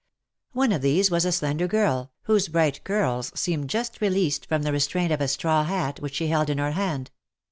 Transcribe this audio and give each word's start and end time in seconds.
One 0.53 0.71
of 0.71 0.81
these 0.81 1.11
was 1.11 1.25
a 1.25 1.31
slender 1.31 1.67
girl, 1.67 2.11
whose 2.23 2.47
bright 2.47 2.83
curls 2.83 3.31
seemed 3.39 3.69
just 3.69 4.01
released 4.01 4.47
from 4.47 4.63
the 4.63 4.71
restraint 4.71 5.11
of 5.11 5.21
a 5.21 5.27
straw 5.27 5.63
hat 5.63 5.99
which 5.99 6.15
she 6.15 6.25
held 6.25 6.49
in 6.49 6.57
her 6.57 6.71
hand. 6.71 7.11